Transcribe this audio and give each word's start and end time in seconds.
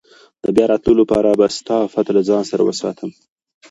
د 0.43 0.45
بیا 0.55 0.65
راتلو 0.71 0.99
لپاره 1.01 1.29
به 1.39 1.45
ستا 1.57 1.77
پته 1.93 2.11
له 2.17 2.21
ځان 2.29 2.43
سره 2.51 2.61
وساتم. 2.65 3.09